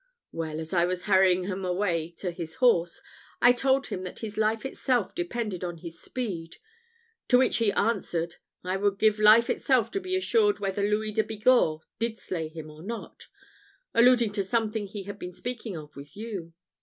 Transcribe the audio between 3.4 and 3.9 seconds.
told